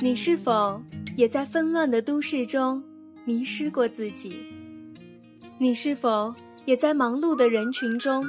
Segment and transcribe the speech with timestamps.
[0.00, 0.80] 你是否
[1.16, 2.82] 也在纷乱的都市中
[3.24, 4.32] 迷失过自己？
[5.58, 6.32] 你是否
[6.64, 8.24] 也在忙碌的人群中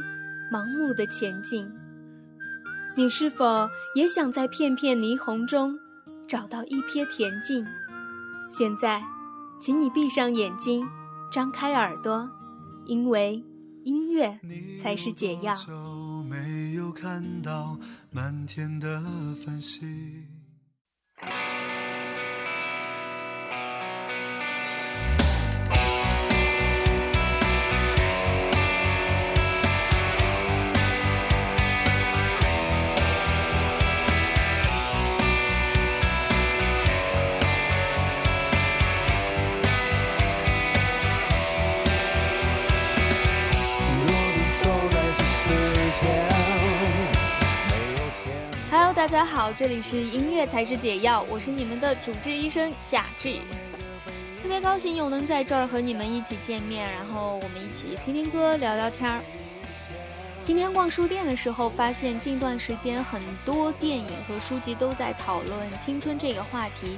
[0.52, 1.72] 盲目的前进？
[2.96, 5.78] 你是否也想在片片霓虹中
[6.28, 7.66] 找到一瞥恬静？
[8.50, 9.02] 现在，
[9.60, 10.86] 请你闭上眼睛，
[11.32, 12.28] 张开耳朵，
[12.86, 13.42] 因为
[13.90, 14.40] 音乐
[14.78, 15.52] 才是解药。
[16.30, 17.76] 没有看到
[18.12, 19.02] 满天的
[19.44, 20.39] 繁星。
[49.20, 53.36] 大家好，这里是音乐才是解药，我是你们的主治医生夏至，
[54.42, 59.20] 特别高兴又能在这儿和你们一起见面，然后我们一起听听歌，聊聊天儿。
[60.40, 66.98] 今天逛书店的时候，发现近段时间很多电影和书籍都在讨论青春这个话题。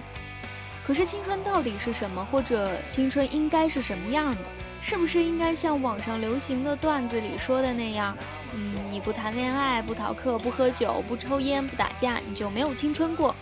[0.85, 4.38] 可是青春到底是什么，或者青春应该是什么样的？
[4.81, 8.17] 是不是应该像网上流行的段子里说的那样？
[8.53, 13.33] 嗯，你不谈恋爱，不逃课，不喝酒，不抽烟，不打架，你就没有青春过。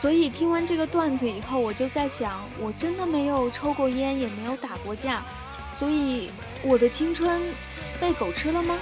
[0.00, 5.22] 所以听完这个段子以后，我就在想，我真的没有抽过烟，也没有打过架，
[5.72, 6.30] 所以
[6.62, 7.40] 我的青春
[7.98, 8.76] 被狗吃了吗？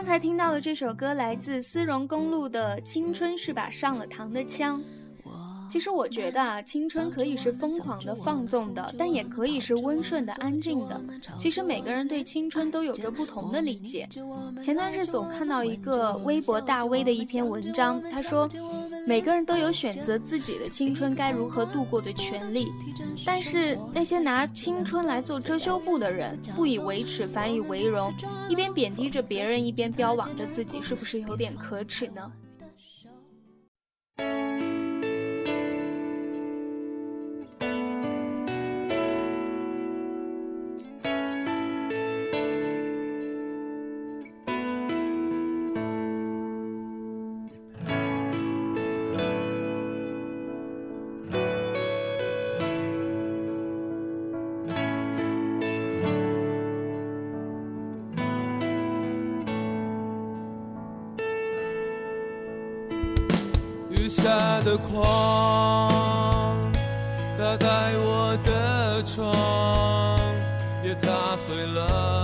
[0.00, 4.80] 刚才听到的这首歌来自丝绒公路的《青春是把上了膛的枪》，
[5.68, 10.98] 其实我觉得啊，青春可以是疯狂的、放纵的，但也可以是温顺的、安静的。
[11.36, 14.08] 其实每个人对青春都有着不同的理解。
[14.62, 18.48] 前段日子我看到一个微博大 V 的一篇文章，他说，
[19.06, 22.68] 每个人都有选择自己的青春该如何度过的权利，
[23.24, 28.12] 但是那些拿青春来做遮羞布的人，不以为耻反以为荣，
[28.48, 32.30] 一边贬低着别人，一边标榜着自己，是不是有点可耻呢？
[64.10, 66.72] 下的狂
[67.38, 70.18] 砸在我的窗，
[70.82, 72.19] 也砸碎了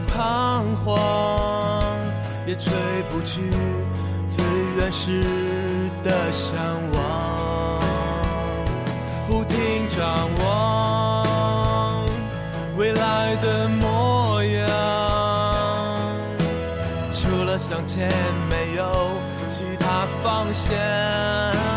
[0.00, 0.96] 彷徨，
[2.46, 2.72] 也吹
[3.08, 3.40] 不去
[4.28, 4.44] 最
[4.76, 5.22] 原始
[6.02, 6.56] 的向
[6.92, 7.80] 往。
[9.28, 9.56] 不停
[9.96, 12.06] 张望
[12.76, 14.68] 未来的模样，
[17.12, 18.10] 除了向前，
[18.50, 18.84] 没有
[19.48, 21.71] 其他方向。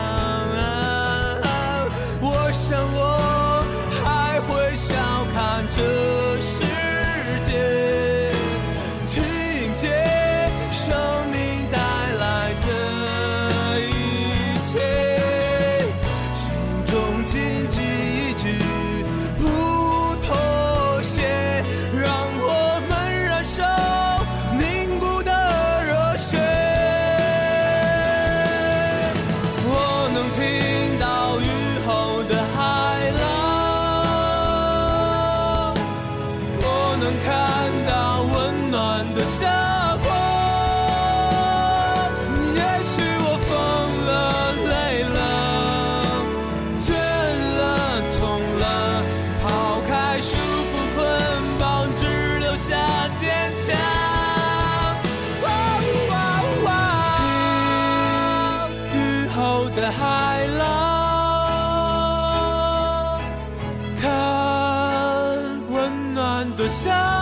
[59.92, 60.65] 海浪
[64.01, 64.08] 看
[65.72, 67.14] 温暖的笑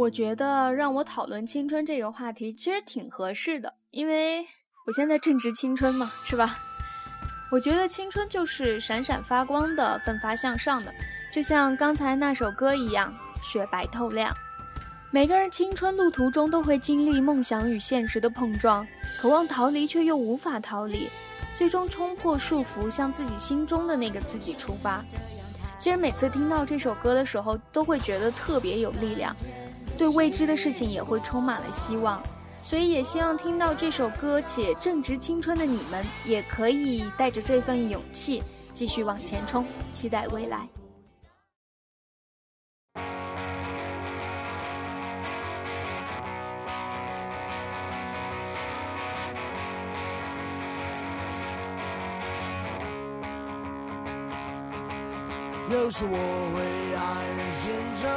[0.00, 4.40] 我觉得让我讨论青春这个话题其实挺合适的，因为
[4.86, 6.56] 我现在正值青春嘛，是吧？
[7.52, 10.90] 我觉得青春就是闪闪发光的、奋发向上的，
[11.30, 14.34] 就像刚才那首歌一样，雪白透亮。
[15.10, 18.88] 每个人青春路途中都会经历梦想与现实的碰撞，
[19.20, 21.10] 渴望逃离却又无法逃离，
[21.54, 25.04] 最终冲破束缚，向自己心中的那个自己出发。
[25.76, 29.34] 其实每次听到这首歌的时候，都会觉得特别有力量，
[30.00, 32.22] 对未知的事情也会充满了希望。
[32.62, 38.42] 所以也希望听到这首歌且正值青春的你们，也可以带着这份勇气
[38.72, 40.66] 继续往前冲，期待未来。
[55.70, 56.16] 有时我
[56.54, 56.62] 会
[56.96, 58.10] 黯然神伤，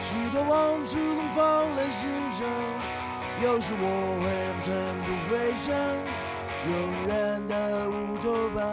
[0.00, 2.48] 许多往事总放在心上。
[3.42, 3.84] 有时我
[4.22, 5.74] 会让尘土飞翔，
[6.66, 6.72] 永
[7.06, 8.64] 远的乌托邦。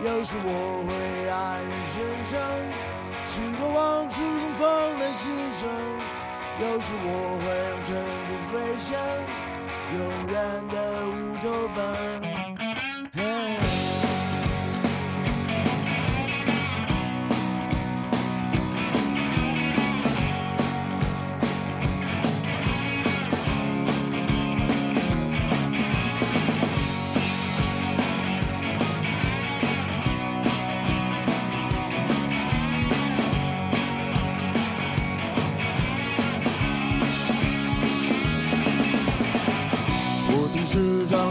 [0.00, 0.90] 有时我会
[1.30, 1.30] 黯
[1.68, 1.94] 然神
[2.24, 2.40] 伤，
[3.26, 5.68] 许多往事总放在心上。
[6.58, 7.94] 有时我会让尘
[8.26, 8.98] 土飞翔，
[9.92, 10.00] 永
[10.32, 10.34] 远
[10.68, 10.74] 的
[11.08, 11.76] 乌托邦。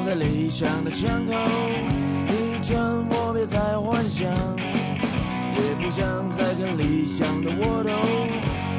[0.05, 1.33] 在理想的枪口，
[2.27, 2.77] 你劝
[3.09, 7.89] 我别再幻想，也不想再跟理想的搏斗，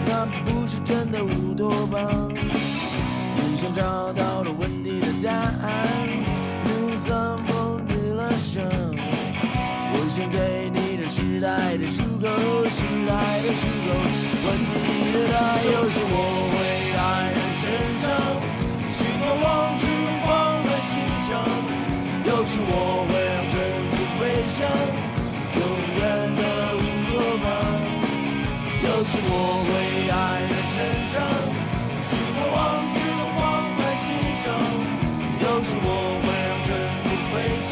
[0.07, 2.33] 那不是真的乌托邦。
[2.33, 6.07] 你想找到了问题的答案，
[6.63, 12.31] 你藏风的了想，我想给你的时代的出口，
[12.71, 13.11] 时代
[13.43, 13.99] 的出口，
[14.47, 16.15] 问题的答案，有时我
[16.55, 16.55] 会
[16.95, 18.15] 黯然神伤，
[18.93, 19.77] 许多往
[21.27, 21.35] 事。
[22.25, 23.55] 有时我会让尘
[23.91, 24.57] 土飞翔，
[25.59, 25.63] 永
[25.99, 26.01] 远
[26.37, 26.43] 的
[26.77, 26.81] 乌
[27.11, 27.47] 托邦。
[28.83, 29.33] 有时我
[29.67, 29.69] 会
[30.07, 30.15] 黯
[30.47, 30.75] 然神
[31.11, 31.15] 伤，
[32.07, 32.57] 许多往
[32.93, 33.43] 事都放
[33.79, 34.05] 在心
[34.43, 34.45] 上。
[35.43, 35.89] 有时我
[36.23, 36.69] 会让尘
[37.07, 37.35] 土飞
[37.67, 37.71] 翔，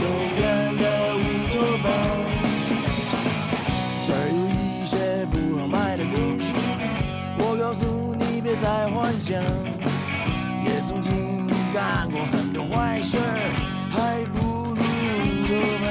[0.00, 0.04] 永
[0.38, 0.42] 远
[0.78, 0.84] 的
[1.16, 1.18] 乌
[1.50, 1.86] 托邦。
[4.06, 4.92] 这儿有一些
[5.26, 6.52] 不好买的东西，
[7.38, 9.42] 我告诉你别再幻想。
[10.64, 11.53] 也曾经。
[11.74, 13.18] 干过很多坏事
[13.90, 14.38] 还不
[14.68, 15.86] 如多吧。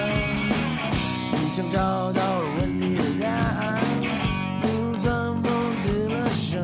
[1.34, 1.78] 你想找
[2.14, 3.84] 到了问题的答案，
[4.62, 5.52] 你藏风
[5.84, 6.64] 的了声。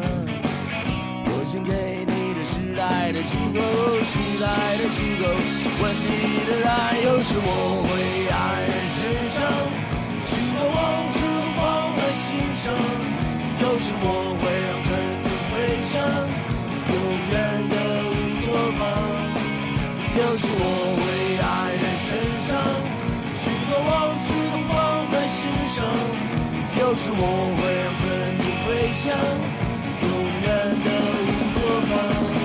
[1.25, 3.59] 我想给你的时代的出口，
[4.05, 4.47] 时代
[4.77, 5.27] 的出口。
[5.83, 7.91] 问题的答案，有时我会
[8.31, 8.31] 黯
[8.71, 8.97] 然神
[9.27, 9.38] 伤，
[10.23, 10.79] 许多往
[11.11, 11.59] 事都放
[11.97, 12.23] 在心
[12.55, 12.71] 上。
[13.59, 14.07] 有时我
[14.39, 14.88] 会让尘
[15.25, 15.53] 土飞
[15.91, 15.99] 翔，
[16.88, 16.95] 永
[17.31, 17.35] 远
[17.69, 17.75] 的
[18.07, 18.47] 乌托
[18.79, 19.08] 邦。
[20.19, 20.63] 有时我
[20.99, 21.01] 会
[21.39, 21.43] 黯
[21.81, 22.07] 然神
[22.41, 22.49] 伤，
[23.33, 24.75] 许多往事都放
[25.13, 25.77] 在心上。
[26.77, 27.23] 有时我
[27.55, 28.03] 会让尘
[28.38, 29.15] 土飞翔，
[30.03, 30.07] 永
[30.43, 30.47] 远
[30.83, 30.88] 的
[31.23, 31.57] 乌托
[31.89, 32.38] 邦。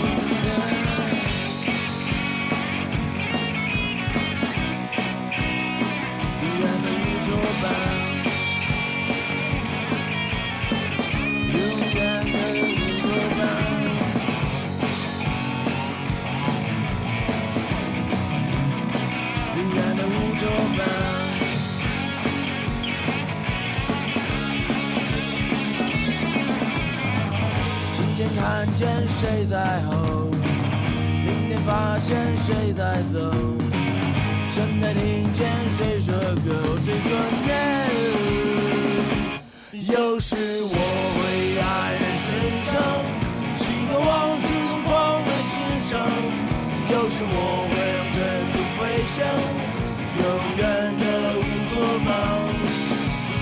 [28.77, 30.29] 见谁在吼，
[31.25, 33.31] 明天发现谁在走，
[34.49, 37.17] 现在听见谁说 go，谁说
[37.47, 37.49] no。
[39.73, 40.75] 有时我
[41.15, 41.23] 会
[41.61, 41.63] 黯
[42.01, 42.27] 然神
[42.65, 42.73] 伤，
[43.57, 44.93] 许多往事都放
[45.25, 45.93] 在心上。
[46.91, 47.33] 有时我
[47.71, 48.17] 会让尘
[48.53, 48.81] 土飞
[49.15, 49.17] 翔，
[50.19, 50.23] 永
[50.59, 50.63] 远
[50.99, 51.03] 的
[51.39, 51.41] 乌
[51.71, 51.73] 托
[52.05, 52.09] 邦。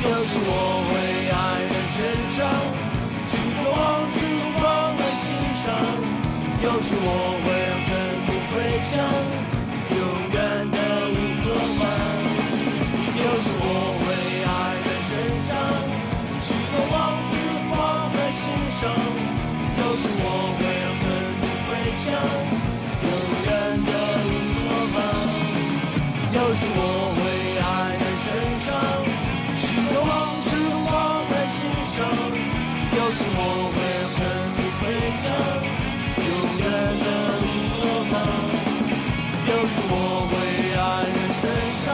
[0.05, 0.49] 有时我
[0.89, 0.91] 会
[1.33, 1.35] 黯
[1.71, 1.97] 然神
[2.37, 2.39] 伤。
[3.65, 3.75] 往
[4.13, 4.21] 事放在心
[5.55, 5.73] 上，
[6.63, 7.09] 有时我
[7.43, 7.91] 会让尘
[8.27, 8.55] 土飞
[8.91, 8.99] 翔，
[9.95, 10.01] 永
[10.33, 10.37] 远
[10.71, 10.77] 的
[11.11, 11.47] 乌托
[11.79, 11.83] 邦。
[13.15, 13.65] 有时我
[14.03, 14.05] 会
[14.43, 14.49] 黯
[14.83, 15.11] 然神
[15.47, 15.51] 伤，
[16.41, 16.95] 许多往
[17.29, 17.33] 事
[17.71, 17.77] 放
[18.15, 18.81] 在心上，
[19.79, 20.25] 有时我
[20.59, 21.05] 会让尘
[21.41, 21.71] 土飞
[22.03, 22.11] 翔，
[23.07, 23.11] 永
[23.47, 23.49] 远
[23.87, 23.91] 的
[24.27, 24.97] 乌托邦。
[26.35, 26.81] 有时我
[27.17, 27.21] 会
[27.61, 27.65] 黯
[28.01, 28.27] 然神
[28.59, 28.69] 伤，
[29.59, 30.47] 许多往事
[30.91, 30.91] 放
[31.31, 32.03] 在心上，
[32.97, 33.23] 有时。
[33.35, 33.41] 我
[33.75, 33.77] 会
[35.29, 36.27] 永
[36.59, 36.65] 远
[37.03, 37.07] 的
[37.43, 37.49] 乌
[37.79, 38.15] 托邦。
[39.47, 39.95] 有时我
[40.31, 40.33] 会
[40.73, 41.43] 黯然神
[41.83, 41.87] 伤，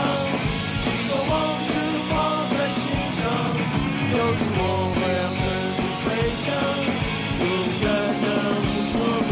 [0.82, 1.32] 几多往
[1.66, 1.70] 事
[2.08, 2.12] 放
[2.52, 2.82] 在心
[3.18, 3.20] 上。
[4.08, 4.60] 有时我
[4.94, 5.44] 会让尘
[5.76, 6.06] 土飞
[6.40, 6.46] 翔，
[7.40, 7.44] 永
[7.82, 7.86] 远
[8.24, 8.26] 的
[8.62, 8.96] 乌托
[9.28, 9.30] 邦。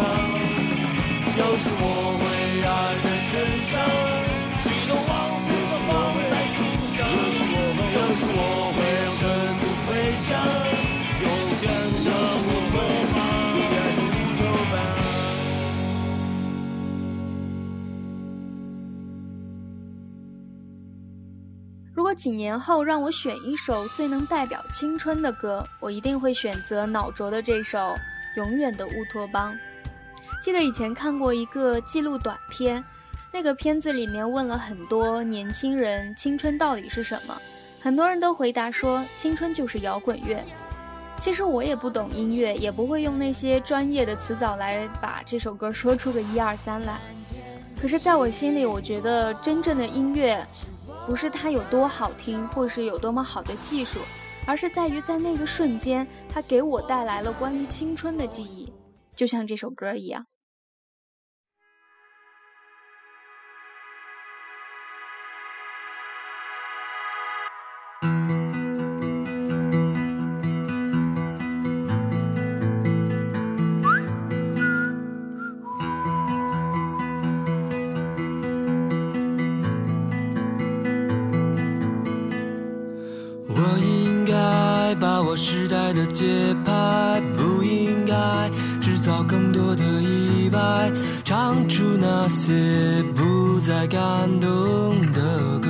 [1.36, 1.82] 有时我
[2.20, 2.22] 会
[2.60, 2.68] 黯
[3.02, 3.30] 然神
[3.70, 3.74] 伤，
[4.62, 5.10] 几多往
[5.44, 5.48] 事
[5.86, 5.88] 放
[6.30, 6.56] 在心
[6.96, 6.98] 上。
[7.94, 8.40] 有时我
[8.76, 9.24] 会，让尘
[9.60, 9.88] 土飞
[10.26, 10.28] 翔，
[11.22, 11.24] 永
[11.62, 11.64] 远
[12.04, 12.74] 的乌托
[13.14, 13.15] 邦，
[22.16, 27.78] 几年后让我选一首最能代表青春的歌，我一定会选择脑浊的这首
[28.37, 29.54] 《永远的乌托邦》。
[30.40, 32.82] 记得以前看过一个记录短片，
[33.30, 37.37] 那个片子里面问了很多年轻人青春到底是什么，
[37.82, 40.42] 很多人都回答说青春就是摇滚乐。
[41.20, 46.99] 其实我也不懂音乐，也不会用那些专业的词藻来把这首歌说出个一二三来。
[47.78, 50.46] 可是，在我心里，我觉得真正的音乐。
[51.06, 54.00] 不是它有多好听，或是有多么好的技术，
[54.44, 58.72] 而是在于在那个瞬间，它给我带来了关于青春的记忆，
[59.14, 60.26] 就像这首歌一样。
[84.86, 88.14] 该把握时代的节拍，不应该
[88.80, 90.88] 制造更多的意外，
[91.24, 95.68] 唱出那些不再感动的歌。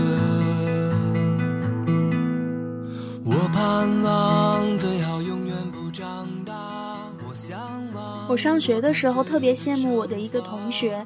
[3.25, 6.53] 我盼望最好永远不长大，
[7.27, 7.59] 我向
[7.95, 8.27] 往。
[8.29, 11.03] 我上学的时候特别羡慕我的一个同学，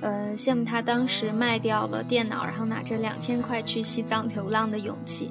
[0.00, 5.30] 呃，羡慕他当时卖掉了电脑，然后拿着两千块去西藏流浪的勇气。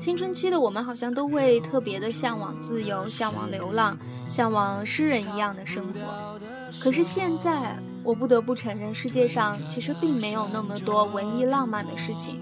[0.00, 3.96] 青春期的我们好像都会特别的向往自由，向往流浪，
[4.30, 6.40] 向往诗人一样的生活。
[6.80, 12.40] 可是现在，我不得不承认，世界上其实并没有那么多文艺浪漫的事情。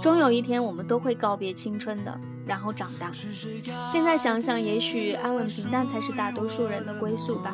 [0.00, 3.10] 终有一天，我们都会告别青春的，然后长大。
[3.90, 7.52] 现在想想，也许安稳平淡才是大多数人的归宿吧。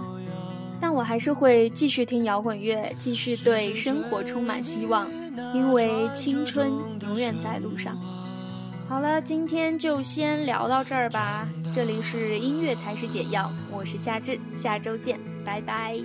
[0.79, 5.07] 但我还是会继续听摇滚乐，继续对生活充满希望，
[5.55, 7.97] 因为青春永远在路上。
[8.93, 11.49] 好了，今天就先聊到这儿吧。
[11.73, 15.97] 这里是音乐才是解药，我是夏至，下周见，拜拜。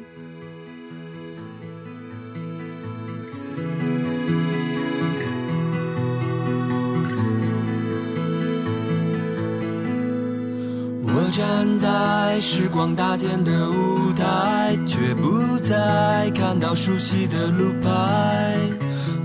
[11.04, 18.56] 我站在时光搭建的舞台，却不再看到熟悉的路牌，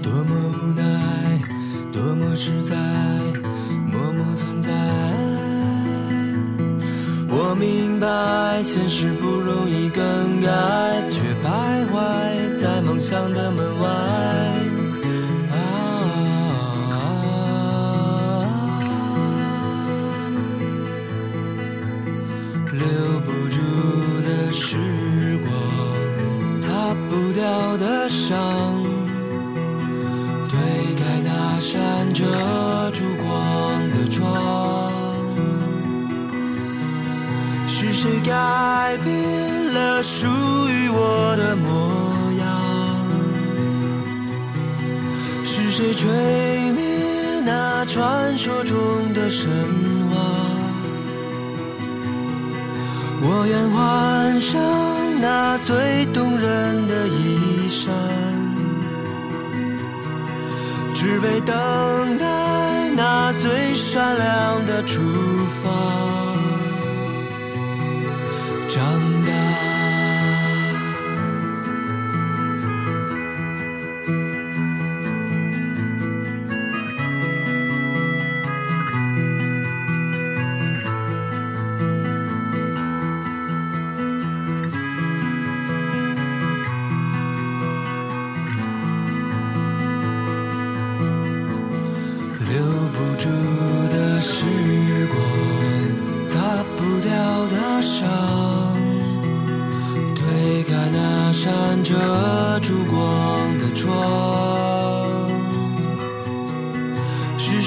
[0.02, 0.82] 多么无奈，
[1.92, 2.74] 多么实在，
[4.34, 4.70] 存在。
[7.28, 10.48] 我明白现实不容易更改，
[11.10, 13.88] 却徘徊在梦想的门外。
[22.72, 22.88] 留
[23.20, 23.60] 不住
[24.26, 24.76] 的时
[25.44, 25.50] 光，
[26.60, 28.82] 擦不掉的伤，
[30.48, 30.58] 推
[30.98, 32.24] 开那扇遮
[32.92, 33.04] 住
[38.02, 42.50] 是谁改变了属于我的模样？
[45.44, 46.10] 是谁吹
[46.72, 46.82] 灭
[47.46, 48.76] 那传说中
[49.14, 49.48] 的神
[50.10, 50.16] 话？
[53.20, 54.60] 我愿换上
[55.20, 57.94] 那最动人的衣衫，
[60.92, 64.98] 只为等待那最闪亮的出
[65.62, 66.11] 发。
[68.74, 69.21] 长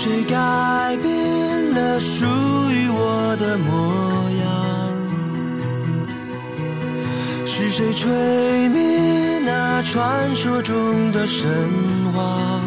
[0.05, 2.27] 谁改变了属
[2.69, 4.45] 于我的模样？
[7.47, 11.49] 是谁吹灭那传说中的神
[12.13, 12.61] 话？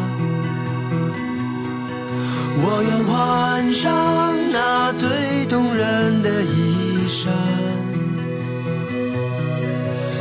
[2.61, 7.31] 我愿换上那最动人的衣衫，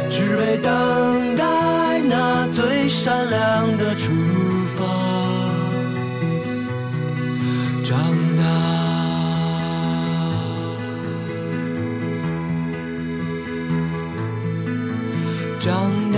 [0.09, 4.13] 只为等待那最闪亮的出
[15.61, 16.18] 长大。